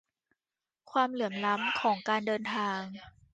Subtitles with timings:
[0.91, 2.79] ความเหลื่อมล้ำ ของการเดินทาง